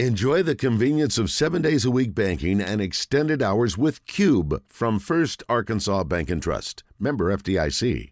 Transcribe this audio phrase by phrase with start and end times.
[0.00, 4.98] Enjoy the convenience of seven days a week banking and extended hours with Cube from
[4.98, 6.82] First Arkansas Bank and Trust.
[6.98, 8.10] Member FDIC.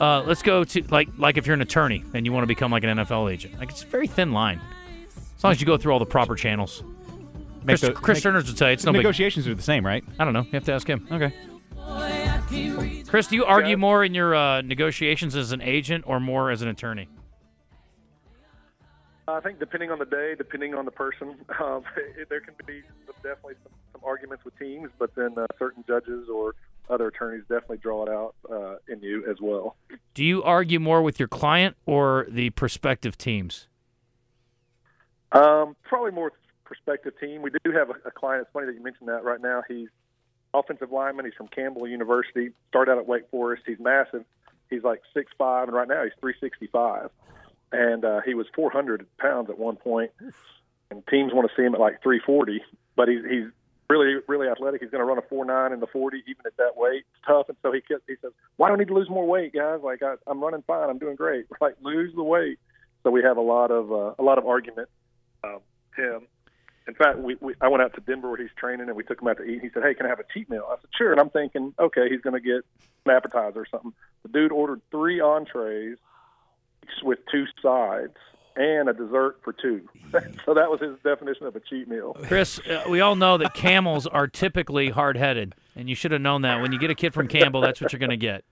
[0.00, 2.70] Uh, let's go to like like if you're an attorney and you want to become
[2.72, 3.58] like an NFL agent.
[3.58, 4.58] Like it's a very thin line.
[5.36, 6.82] As long as you go through all the proper channels.
[7.66, 9.00] Chris, the- Chris make- Turners would tell you it's no big.
[9.00, 10.02] negotiations are the same, right?
[10.18, 10.44] I don't know.
[10.44, 11.06] You have to ask him.
[11.12, 11.30] Okay.
[13.06, 16.62] Chris, do you argue more in your uh, negotiations as an agent or more as
[16.62, 17.10] an attorney?
[19.28, 22.82] I think depending on the day, depending on the person, um, it, there can be
[23.06, 26.54] some, definitely some, some arguments with teams, but then uh, certain judges or
[26.88, 29.76] other attorneys definitely draw it out uh, in you as well.
[30.14, 33.66] Do you argue more with your client or the prospective teams?
[35.32, 36.32] Um, probably more
[36.64, 37.42] prospective team.
[37.42, 38.42] We do have a, a client.
[38.42, 39.24] It's funny that you mentioned that.
[39.24, 39.88] Right now, he's
[40.54, 41.24] offensive lineman.
[41.24, 42.50] He's from Campbell University.
[42.68, 43.64] Started out at Wake Forest.
[43.66, 44.24] He's massive.
[44.70, 47.10] He's like six five, and right now he's three sixty five.
[47.72, 50.12] And uh, he was four hundred pounds at one point,
[50.90, 52.62] and teams want to see him at like three forty.
[52.94, 53.46] But he's he's
[53.90, 54.80] really really athletic.
[54.80, 57.04] He's going to run a four nine in the forty, even at that weight.
[57.14, 59.26] It's tough, and so he kept, he says, "Why do I need to lose more
[59.26, 59.80] weight, guys?
[59.82, 60.88] Like I, I'm running fine.
[60.88, 61.46] I'm doing great.
[61.60, 62.58] Like lose the weight."
[63.02, 64.88] So we have a lot of uh, a lot of argument.
[65.44, 65.60] Um,
[65.96, 66.26] him.
[66.88, 69.20] In fact, we, we I went out to Denver where he's training, and we took
[69.20, 69.60] him out to eat.
[69.60, 71.74] He said, "Hey, can I have a cheat meal?" I said, "Sure." And I'm thinking,
[71.78, 72.64] okay, he's going to get
[73.04, 73.92] an appetizer or something.
[74.22, 75.98] The dude ordered three entrees,
[77.02, 78.14] with two sides,
[78.56, 79.88] and a dessert for two.
[80.44, 82.16] so that was his definition of a cheat meal.
[82.24, 86.20] Chris, uh, we all know that camels are typically hard headed, and you should have
[86.20, 86.60] known that.
[86.60, 88.44] When you get a kid from Campbell, that's what you're going to get.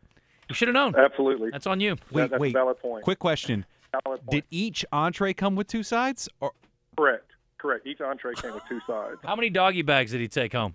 [0.49, 0.95] You should have known.
[0.95, 1.97] Absolutely, That's on you.
[2.11, 2.55] Wait, that's wait.
[2.55, 3.03] a valid point.
[3.05, 3.65] Quick question:
[4.05, 4.31] Valid point.
[4.31, 6.29] Did each entree come with two sides?
[6.41, 6.53] Or
[6.99, 7.87] correct, correct.
[7.87, 9.17] Each entree came with two sides.
[9.25, 10.75] How many doggy bags did he take home?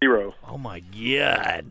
[0.00, 0.34] Zero.
[0.46, 1.70] Oh, my God.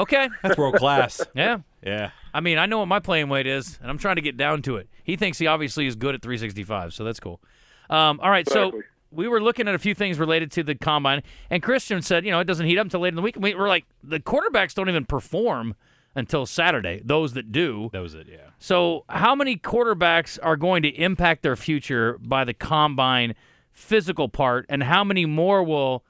[0.00, 0.28] Okay.
[0.42, 1.20] that's world class.
[1.34, 1.58] Yeah.
[1.82, 2.10] yeah.
[2.32, 4.62] I mean, I know what my playing weight is, and I'm trying to get down
[4.62, 4.88] to it.
[5.04, 7.40] He thinks he obviously is good at 365, so that's cool.
[7.88, 11.22] Um, all right, so we were looking at a few things related to the combine,
[11.50, 13.36] and Christian said, you know, it doesn't heat up until late in the week.
[13.36, 15.74] And we were like, the quarterbacks don't even perform
[16.14, 17.02] until Saturday.
[17.04, 17.90] Those that do.
[17.92, 18.26] those That was it.
[18.30, 18.50] Yeah.
[18.58, 23.34] So, how many quarterbacks are going to impact their future by the combine
[23.72, 26.04] physical part, and how many more will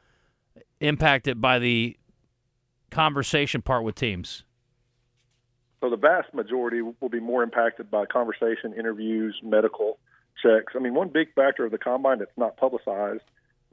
[0.80, 1.96] impact it by the
[2.90, 4.44] conversation part with teams?
[5.80, 9.98] So the vast majority will be more impacted by conversation, interviews, medical
[10.42, 10.74] checks.
[10.76, 13.22] I mean, one big factor of the combine that's not publicized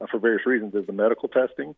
[0.00, 1.74] uh, for various reasons is the medical testing.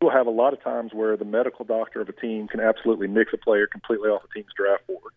[0.00, 3.06] We'll have a lot of times where the medical doctor of a team can absolutely
[3.06, 5.12] mix a player completely off a team's draft board.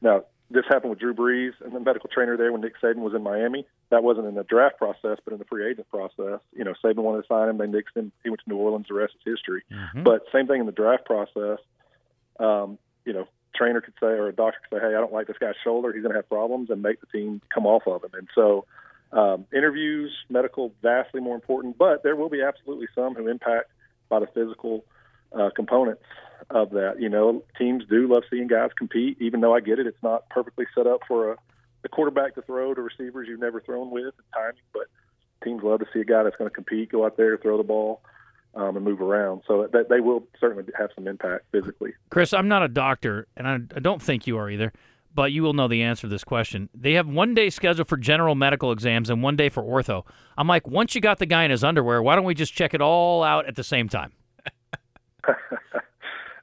[0.00, 3.14] Now, this happened with Drew Brees and the medical trainer there when Nick Saban was
[3.14, 3.66] in Miami.
[3.90, 6.40] That wasn't in the draft process, but in the free agent process.
[6.56, 7.58] You know, Saban wanted to sign him.
[7.58, 8.12] They mixed him.
[8.24, 8.86] He went to New Orleans.
[8.88, 9.62] The rest is history.
[10.02, 11.58] But same thing in the draft process.
[12.40, 15.26] Um, you know, trainer could say or a doctor could say, "Hey, I don't like
[15.26, 15.92] this guy's shoulder.
[15.92, 18.10] He's going to have problems," and make the team come off of him.
[18.14, 18.64] And so,
[19.12, 21.76] um, interviews, medical, vastly more important.
[21.76, 23.70] But there will be absolutely some who impact
[24.08, 24.84] by the physical
[25.32, 26.02] uh, components
[26.50, 27.00] of that.
[27.00, 29.86] You know, teams do love seeing guys compete, even though I get it.
[29.86, 31.36] It's not perfectly set up for a,
[31.84, 34.84] a quarterback to throw to receivers you've never thrown with and timing, but
[35.42, 37.62] teams love to see a guy that's going to compete, go out there, throw the
[37.62, 38.02] ball,
[38.54, 39.42] um, and move around.
[39.46, 41.92] So that they will certainly have some impact physically.
[42.10, 44.72] Chris, I'm not a doctor, and I, I don't think you are either,
[45.14, 46.68] but you will know the answer to this question.
[46.74, 50.04] They have one day scheduled for general medical exams and one day for ortho.
[50.36, 52.74] I'm like, once you got the guy in his underwear, why don't we just check
[52.74, 54.12] it all out at the same time?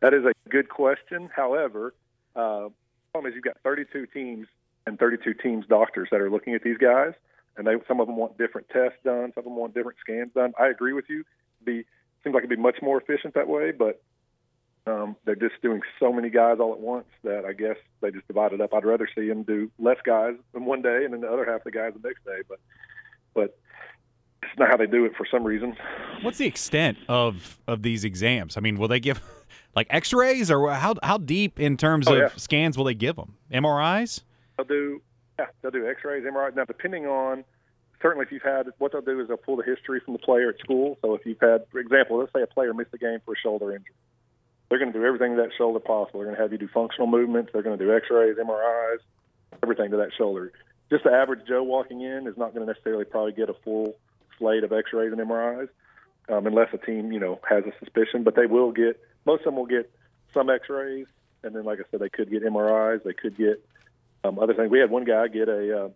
[0.06, 1.32] that is a good question.
[1.36, 1.96] However,
[2.36, 2.70] uh,
[3.12, 4.46] problem is you've got 32 teams
[4.86, 7.14] and 32 teams doctors that are looking at these guys,
[7.58, 10.32] and they some of them want different tests done, some of them want different scans
[10.36, 10.54] done.
[10.60, 11.24] I agree with you.
[11.64, 11.86] Be
[12.24, 14.04] seems like it'd be much more efficient that way, but
[14.86, 18.28] um, they're just doing so many guys all at once that I guess they just
[18.28, 18.76] divide it up.
[18.76, 21.64] I'd rather see them do less guys in one day and then the other half
[21.64, 22.60] the guys the next day, but
[23.34, 23.58] but
[24.52, 25.76] it's not how they do it for some reason.
[26.22, 28.58] What's the extent of of these exams?
[28.58, 29.22] I mean, will they give
[29.76, 32.30] like X-rays, or how how deep in terms Oh, of yeah.
[32.38, 33.36] scans will they give them?
[33.52, 34.22] MRIs?
[34.58, 35.02] They'll do
[35.40, 36.56] yeah, they'll do X-rays, MRIs.
[36.56, 37.44] Now, depending on
[38.02, 40.50] certainly if you've had what they'll do is they'll pull the history from the player
[40.50, 40.98] at school.
[41.02, 43.38] So if you've had, for example, let's say a player missed a game for a
[43.38, 43.96] shoulder injury,
[44.70, 46.20] they're going to do everything to that shoulder possible.
[46.20, 47.52] They're going to have you do functional movements.
[47.52, 48.98] They're going to do X-rays, MRIs,
[49.64, 50.52] everything to that shoulder.
[50.92, 53.96] Just the average Joe walking in is not going to necessarily probably get a full
[54.38, 55.70] slate of X-rays and MRIs
[56.30, 58.24] um, unless a team you know has a suspicion.
[58.24, 59.92] But they will get most of them will get
[60.34, 61.08] some X-rays,
[61.44, 63.04] and then like I said, they could get MRIs.
[63.04, 63.64] They could get
[64.24, 64.70] um, other things.
[64.70, 65.90] We had one guy get a uh,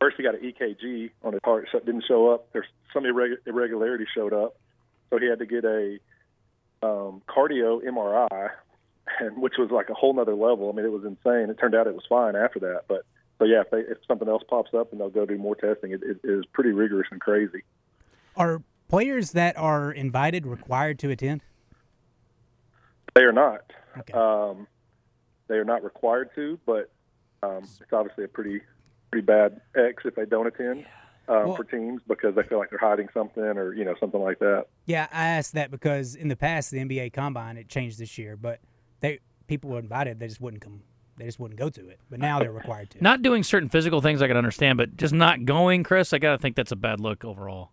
[0.00, 2.48] first he got an EKG on his heart, didn't show up.
[2.52, 4.56] There's some irreg- irregularity showed up,
[5.10, 5.98] so he had to get a
[6.82, 8.50] um, cardio MRI,
[9.20, 10.70] and which was like a whole nother level.
[10.70, 11.50] I mean, it was insane.
[11.50, 13.04] It turned out it was fine after that, but
[13.40, 15.92] so yeah, if, they, if something else pops up, and they'll go do more testing.
[15.92, 17.62] It, it is pretty rigorous and crazy.
[18.36, 21.40] Are players that are invited required to attend?
[23.14, 23.62] They are not.
[23.98, 24.12] Okay.
[24.12, 24.66] Um,
[25.48, 26.90] they are not required to, but
[27.42, 28.60] um, it's obviously a pretty
[29.10, 30.84] pretty bad X if they don't attend
[31.26, 34.20] um, Well- for teams because they feel like they're hiding something or you know something
[34.20, 34.66] like that.
[34.84, 38.36] Yeah, I asked that because in the past the NBA Combine it changed this year,
[38.36, 38.60] but
[39.00, 40.82] they people were invited, they just wouldn't come,
[41.20, 42.00] they just wouldn't go to it.
[42.08, 43.02] But now they're required to.
[43.02, 46.32] Not doing certain physical things I can understand, but just not going, Chris, I got
[46.32, 47.70] to think that's a bad look overall.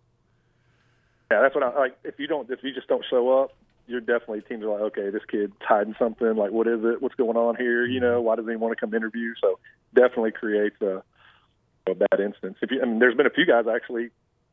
[1.30, 1.98] Yeah, that's what I like.
[2.04, 3.52] If you don't, if you just don't show up,
[3.86, 6.36] you're definitely teams are like, okay, this kid's hiding something.
[6.36, 7.02] Like, what is it?
[7.02, 7.86] What's going on here?
[7.86, 9.34] You know, why doesn't he want to come interview?
[9.40, 9.58] So
[9.94, 11.02] definitely creates a,
[11.86, 12.58] a bad instance.
[12.62, 14.10] If you, I mean, there's been a few guys actually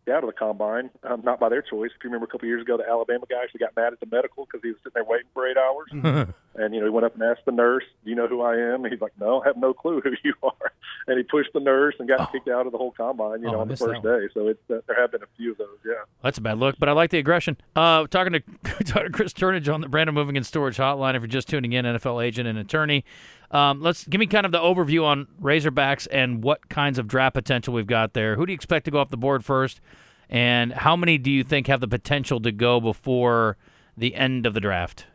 [0.09, 1.91] out of the combine, um, not by their choice.
[1.95, 4.05] If you remember a couple years ago, the Alabama guy actually got mad at the
[4.05, 6.27] medical because he was sitting there waiting for eight hours.
[6.57, 8.55] and you know, he went up and asked the nurse, "Do you know who I
[8.55, 10.71] am?" And he's like, "No, I have no clue who you are."
[11.07, 13.41] And he pushed the nurse and got kicked out of the whole combine.
[13.41, 14.27] You Oh, know, on the first day.
[14.33, 15.77] So it's uh, there have been a few of those.
[15.85, 15.93] Yeah.
[16.23, 17.57] That's a bad look, but I like the aggression.
[17.75, 18.39] Uh, talking to
[18.85, 21.15] talking to Chris Turnage on the Brandon Moving and Storage Hotline.
[21.15, 23.05] If you're just tuning in, NFL agent and attorney,
[23.51, 27.35] um, let's give me kind of the overview on Razorbacks and what kinds of draft
[27.35, 28.35] potential we've got there.
[28.35, 29.81] Who do you expect to go off the board first,
[30.29, 33.57] and how many do you think have the potential to go before
[33.97, 35.05] the end of the draft?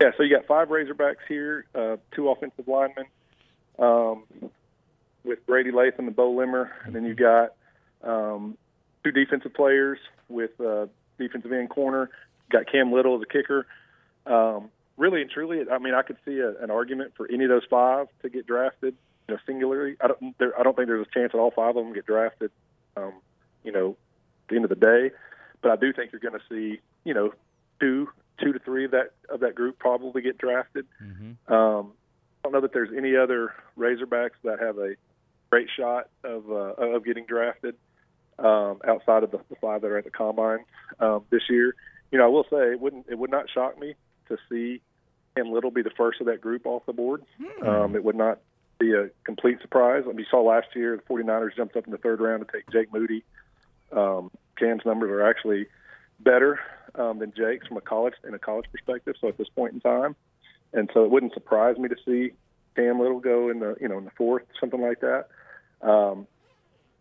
[0.00, 3.06] Yeah, so you got five Razorbacks here, uh, two offensive linemen,
[3.78, 4.24] um,
[5.24, 7.54] with Brady Latham and Beaux Limmer, and then you got
[8.02, 8.58] um,
[9.02, 9.98] two defensive players
[10.28, 10.86] with uh,
[11.18, 12.10] defensive end corner.
[12.50, 13.66] You got Cam Little as a kicker.
[14.26, 17.50] Um, really and truly, I mean, I could see a, an argument for any of
[17.50, 18.94] those five to get drafted.
[19.28, 20.38] You know, singularly, I don't.
[20.38, 22.50] There, I don't think there's a chance that all five of them get drafted.
[22.96, 23.14] Um,
[23.64, 25.10] you know, at the end of the day,
[25.62, 27.32] but I do think you're going to see, you know,
[27.80, 28.08] two
[28.42, 30.86] two to three of that of that group probably get drafted.
[31.52, 31.92] Um,
[32.44, 34.94] I don't know that there's any other Razorbacks that have a
[35.50, 37.74] great shot of uh, of getting drafted
[38.38, 40.64] um, outside of the, the five that are at the combine
[41.00, 41.74] um, this year.
[42.12, 43.94] You know, I will say it wouldn't it would not shock me
[44.28, 44.80] to see
[45.36, 47.24] Cam Little be the first of that group off the board.
[47.66, 48.40] Um, it would not
[48.78, 50.02] be a complete surprise.
[50.04, 52.52] I mean, you saw last year the 49ers jumped up in the third round to
[52.52, 53.24] take Jake Moody.
[53.92, 55.66] Um, Cam's numbers are actually
[56.20, 56.60] better
[56.96, 59.14] um, than Jake's from a college in a college perspective.
[59.20, 60.16] So at this point in time,
[60.72, 62.32] and so it wouldn't surprise me to see
[62.74, 65.28] Cam Little go in the you know in the fourth, something like that.
[65.82, 66.26] Um,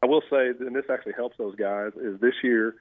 [0.03, 2.75] I will say, and this actually helps those guys, is this year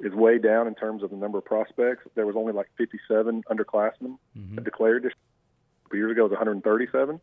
[0.00, 2.02] is way down in terms of the number of prospects.
[2.14, 4.16] There was only like 57 underclassmen
[4.54, 5.12] that declared this.
[5.12, 7.20] A couple years ago, it was 137.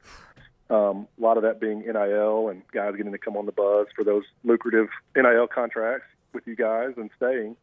[0.69, 3.87] Um, a lot of that being NIL and guys getting to come on the buzz
[3.95, 7.55] for those lucrative NIL contracts with you guys and staying.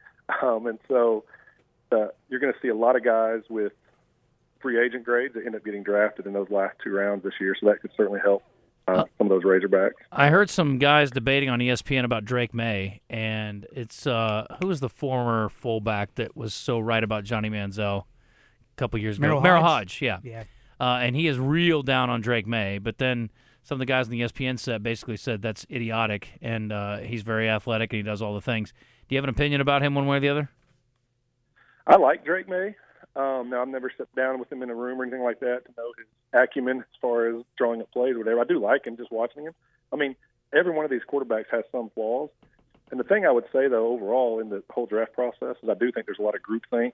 [0.42, 1.22] Um, and so
[1.92, 3.72] uh, you're going to see a lot of guys with
[4.60, 7.54] free agent grades that end up getting drafted in those last two rounds this year.
[7.58, 8.42] So that could certainly help
[8.88, 9.92] uh, some of those Razorbacks.
[10.12, 14.80] I heard some guys debating on ESPN about Drake Maye, and it's uh, who was
[14.80, 19.26] the former fullback that was so right about Johnny Manziel a couple years ago?
[19.26, 19.78] Merril Merril Hoge?
[19.78, 20.18] Hoge, yeah.
[20.22, 20.44] Yeah.
[20.78, 23.30] Uh, and he is real down on Drake Maye, but then
[23.62, 27.22] some of the guys in the ESPN set basically said that's idiotic, and uh, he's
[27.22, 28.72] very athletic and he does all the things.
[29.08, 30.50] Do you have an opinion about him one way or the other?
[31.86, 32.74] I like Drake Maye.
[33.14, 35.64] Um, now I've never sat down with him in a room or anything like that
[35.64, 38.40] to know his acumen as far as drawing up plays or whatever.
[38.40, 39.54] I do like him just watching him.
[39.92, 40.16] I mean,
[40.52, 42.30] every one of these quarterbacks has some flaws.
[42.90, 45.74] And the thing I would say though, overall in the whole draft process, is I
[45.74, 46.92] do think there's a lot of groupthink.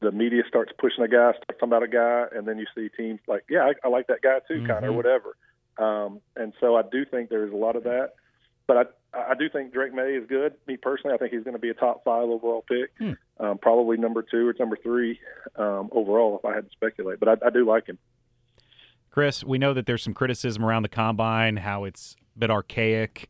[0.00, 2.88] The media starts pushing a guy, starts talking about a guy, and then you see
[2.88, 5.36] teams like, yeah, I, I like that guy too, kind of or whatever.
[5.78, 8.14] Um, and so I do think there's a lot of that.
[8.72, 10.54] But I, I do think Drake Maye is good.
[10.66, 12.90] Me personally, I think he's going to be a top five overall pick,
[13.38, 15.20] um, probably number two or number three
[15.56, 17.20] um, overall if I had to speculate.
[17.20, 17.98] But I, I do like him.
[19.10, 23.28] Chris, we know that there's some criticism around the combine, how it's a bit archaic.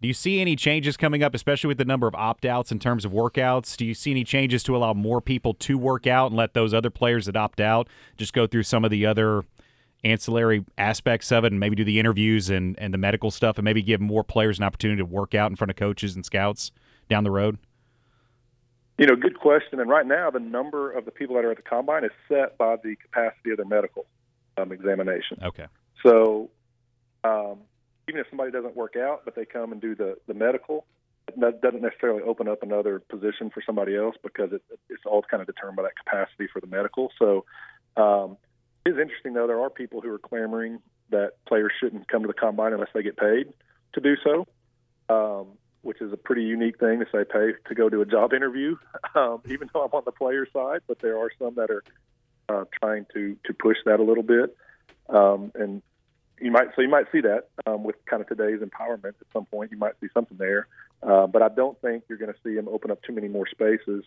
[0.00, 2.78] Do you see any changes coming up, especially with the number of opt outs in
[2.78, 3.76] terms of workouts?
[3.76, 6.72] Do you see any changes to allow more people to work out and let those
[6.72, 9.44] other players that opt out just go through some of the other
[10.04, 13.64] ancillary aspects of it and maybe do the interviews and, and the medical stuff and
[13.64, 16.70] maybe give more players an opportunity to work out in front of coaches and scouts
[17.08, 17.58] down the road?
[18.98, 19.80] You know, good question.
[19.80, 22.56] And right now, the number of the people that are at the combine is set
[22.58, 24.06] by the capacity of their medical
[24.56, 25.38] um, examination.
[25.42, 25.66] Okay.
[26.04, 26.50] So
[27.24, 27.58] um,
[28.08, 30.86] even if somebody doesn't work out, but they come and do the, the medical,
[31.38, 35.40] that doesn't necessarily open up another position for somebody else because it, it's all kind
[35.40, 37.10] of determined by that capacity for the medical.
[37.18, 37.44] So
[37.96, 38.36] um,
[38.84, 39.46] it is interesting, though.
[39.46, 43.02] There are people who are clamoring that players shouldn't come to the combine unless they
[43.02, 43.52] get paid
[43.94, 44.46] to do so,
[45.08, 45.48] um,
[45.82, 48.76] which is a pretty unique thing to say pay to go to a job interview,
[49.14, 50.80] um, even though I'm on the player side.
[50.86, 51.84] But there are some that are
[52.48, 54.56] uh, trying to, to push that a little bit.
[55.08, 55.82] Um, and
[56.40, 59.46] you might so you might see that um, with kind of today's empowerment at some
[59.46, 59.70] point.
[59.70, 60.66] You might see something there,
[61.02, 63.46] uh, but I don't think you're going to see him open up too many more
[63.46, 64.04] spaces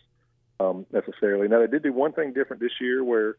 [0.60, 1.48] um, necessarily.
[1.48, 3.36] Now they did do one thing different this year where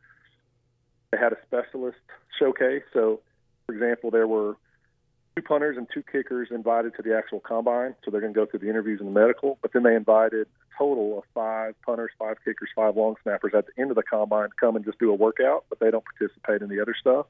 [1.11, 1.97] they had a specialist
[2.37, 2.83] showcase.
[2.93, 3.21] So,
[3.65, 4.55] for example, there were
[5.35, 7.95] two punters and two kickers invited to the actual combine.
[8.03, 9.57] So they're going to go through the interviews and the medical.
[9.61, 13.65] But then they invited a total of five punters, five kickers, five long snappers at
[13.67, 16.03] the end of the combine to come and just do a workout, but they don't
[16.05, 17.25] participate in the other stuff.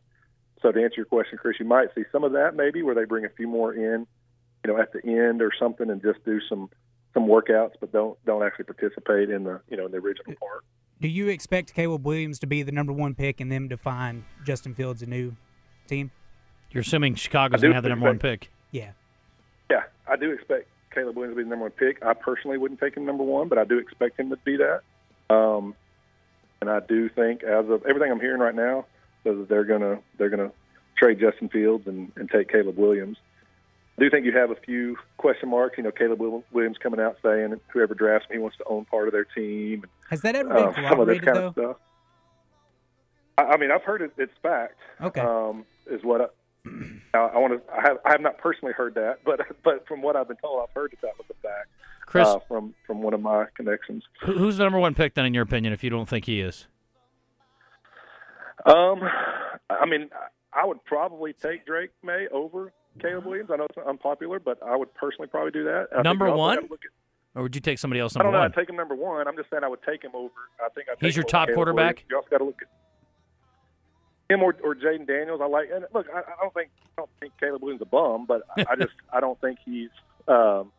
[0.62, 3.06] So to answer your question, Chris, you might see some of that maybe where they
[3.06, 4.06] bring a few more in,
[4.66, 6.70] you know, at the end or something, and just do some
[7.14, 10.64] some workouts, but don't don't actually participate in the you know in the original part.
[11.02, 14.26] Do you expect Caleb Williams to be the number one pick and them to find
[14.46, 15.34] Justin Fields a new
[15.88, 16.12] team?
[16.72, 18.50] You're assuming Chicago's going to have the number one pick.
[18.72, 18.92] Yeah.
[19.72, 22.04] Yeah, I do expect Caleb Williams to be the number one pick.
[22.04, 24.82] I personally wouldn't take him number one, but I do expect him to be that.
[25.34, 25.74] Um,
[26.62, 28.86] and I do think, as of everything I'm hearing right now,
[29.24, 30.52] says that they're gonna they're gonna
[30.98, 33.18] trade Justin Fields and, and take Caleb Williams.
[34.00, 35.78] I do think you have a few question marks.
[35.78, 36.22] You know, Caleb
[36.54, 39.84] Williams coming out saying whoever drafts me wants to own part of their team.
[40.10, 41.48] Has that ever been uh, some of this corroborated kind though?
[41.48, 41.78] of stuff.
[43.38, 44.78] I, I mean, I've heard it, it's fact.
[45.02, 45.20] Okay.
[45.20, 46.34] Um, is what
[47.14, 47.74] I, I want to.
[47.74, 47.98] I have.
[48.06, 50.92] I have not personally heard that, but but from what I've been told, I've heard
[50.92, 51.68] that that was a fact.
[52.06, 54.06] Chris, uh, from from one of my connections.
[54.22, 56.68] who's the number one pick then, in your opinion, if you don't think he is?
[58.66, 59.02] Um,
[59.70, 60.10] I mean,
[60.54, 63.50] I would probably take Drake Maye over Caleb Williams.
[63.52, 65.88] I know it's unpopular, but I would personally probably do that.
[65.98, 66.58] I Number one?
[66.58, 66.64] at-
[67.36, 68.40] Or would you take somebody else I don't know.
[68.40, 68.48] one?
[68.52, 69.28] I'd take him number one.
[69.28, 70.34] I'm just saying I would take him over.
[70.64, 71.96] I think I'd He's your top Caleb quarterback?
[71.96, 72.10] Williams.
[72.10, 75.40] You also got to look at him or, or Jayden Daniels.
[75.42, 75.70] I like.
[75.74, 78.44] And look, I, I don't think I don't think Caleb Williams is a bum, but
[78.58, 79.90] I, I just I don't think he's
[80.28, 80.72] um,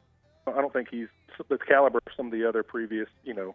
[0.47, 1.09] I don't think he's
[1.49, 3.55] the caliber of some of the other previous you know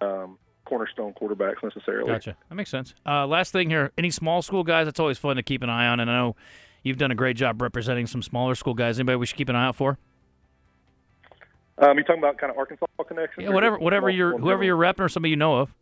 [0.00, 2.10] um, cornerstone quarterbacks necessarily.
[2.10, 2.36] Gotcha.
[2.48, 2.94] That makes sense.
[3.06, 4.86] Uh, last thing here, any small school guys?
[4.86, 6.00] That's always fun to keep an eye on.
[6.00, 6.36] And I know
[6.84, 8.98] you've done a great job representing some smaller school guys.
[9.00, 9.98] Anybody we should keep an eye out for?
[11.78, 13.44] Um, you talking about kind of Arkansas connections?
[13.44, 15.74] Yeah, whatever, whatever you're, whoever you're repping or somebody you know of.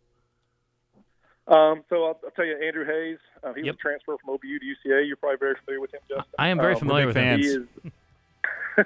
[1.47, 3.19] Um, so I'll, I'll tell you, Andrew Hayes.
[3.43, 3.73] Uh, he Yep.
[3.73, 5.05] was a transfer from OBU to UCA.
[5.05, 6.33] You're probably very familiar with him, Justin.
[6.39, 7.39] I am very Um, familiar with him.
[7.39, 7.67] He is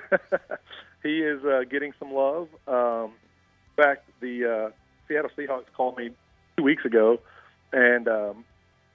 [1.04, 2.50] he is uh, getting some love.
[2.68, 3.12] Um,
[3.78, 4.72] in fact, the uh,
[5.08, 6.10] Seattle Seahawks called me
[6.58, 7.20] two weeks ago,
[7.72, 8.44] and um,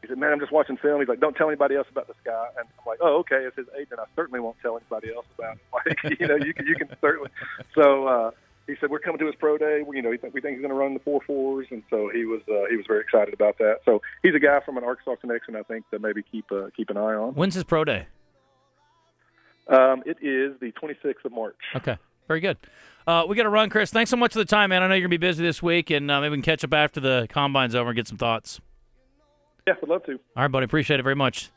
[0.03, 2.17] he said, "Man, I'm just watching film." He's like, "Don't tell anybody else about this
[2.25, 5.27] guy." And I'm like, "Oh, okay." As his agent, I certainly won't tell anybody else
[5.39, 5.61] about him.
[5.73, 7.31] Like, you know, you can you can certainly.
[7.75, 8.31] So uh,
[8.67, 9.83] he said, "We're coming to his pro day.
[9.87, 11.83] We, you know, we think, we think he's going to run the four fours," and
[11.89, 13.79] so he was uh, he was very excited about that.
[13.85, 15.57] So he's a guy from an Arkansas connection.
[15.57, 17.35] I think that maybe keep uh, keep an eye on.
[17.35, 18.07] When's his pro day?
[19.69, 21.57] Um, it is the 26th of March.
[21.77, 21.97] Okay.
[22.29, 22.57] Very good.
[23.07, 23.91] Uh, we got to run, Chris.
[23.91, 24.83] Thanks so much for the time, man.
[24.83, 26.65] I know you're going to be busy this week, and uh, maybe we can catch
[26.65, 28.61] up after the combine's over and get some thoughts.
[29.67, 30.13] Yeah, would love to.
[30.13, 30.65] All right, buddy.
[30.65, 31.51] Appreciate it very much.